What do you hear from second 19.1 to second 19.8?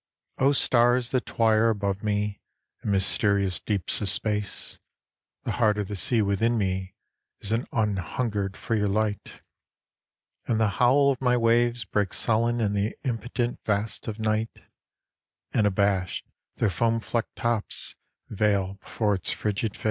its frigid face.